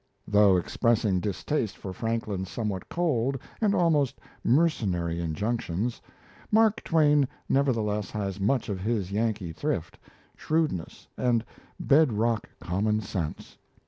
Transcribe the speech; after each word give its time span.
Though 0.27 0.57
expressing 0.57 1.19
distaste 1.19 1.77
for 1.77 1.93
Franklin's 1.93 2.49
somewhat 2.49 2.89
cold 2.89 3.37
and 3.61 3.75
almost 3.75 4.19
mercenary 4.43 5.19
injunctions, 5.19 6.01
Mark 6.51 6.83
Twain 6.83 7.27
nevertheless 7.47 8.09
has 8.09 8.39
much 8.39 8.67
of 8.67 8.79
his 8.79 9.11
Yankee 9.11 9.53
thrift, 9.53 9.99
shrewdness, 10.35 11.07
and 11.17 11.45
bed 11.79 12.13
rock 12.13 12.49
common 12.61 13.01
sense. 13.01 13.59